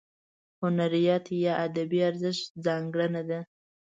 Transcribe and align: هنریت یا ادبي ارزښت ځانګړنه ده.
هنریت 0.61 1.25
یا 1.45 1.53
ادبي 1.65 1.99
ارزښت 2.09 2.45
ځانګړنه 2.65 3.21
ده. 3.29 3.39